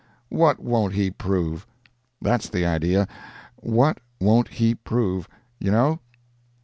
What 0.29 0.59
won't 0.59 0.93
he 0.95 1.11
prove! 1.11 1.67
That's 2.19 2.49
the 2.49 2.65
idea—what 2.65 3.99
won't 4.19 4.47
he 4.47 4.73
prove, 4.73 5.29
you 5.59 5.69
know? 5.69 5.99